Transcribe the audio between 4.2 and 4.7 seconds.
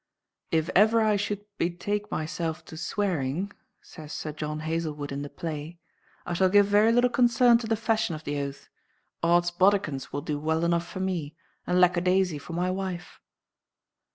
John